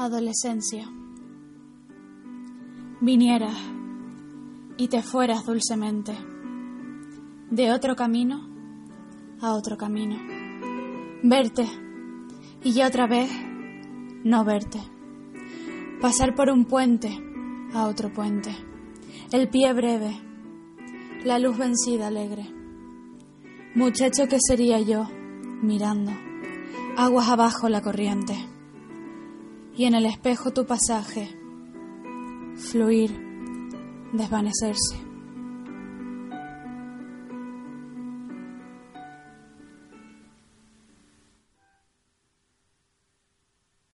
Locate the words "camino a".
7.96-9.52